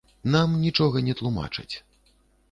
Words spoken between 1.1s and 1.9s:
тлумачаць.